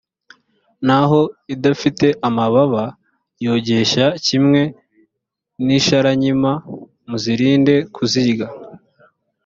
naho 0.87 1.19
idafite 1.53 2.07
amababa 2.27 2.83
yogesha, 3.45 4.05
kimwe 4.25 4.61
n’isharankima, 5.65 6.51
muzirinde 7.09 7.75
kuyirya 7.93 8.47